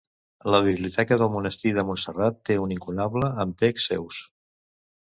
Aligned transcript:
La 0.53 0.61
biblioteca 0.67 1.17
del 1.23 1.29
Monestir 1.35 1.75
de 1.81 1.85
Montserrat 1.91 2.43
té 2.51 2.59
un 2.65 2.75
incunable 2.79 3.31
amb 3.47 3.63
texts 3.65 3.89
seus. 3.95 4.25